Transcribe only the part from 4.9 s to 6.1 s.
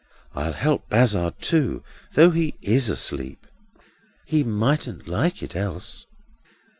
like it else."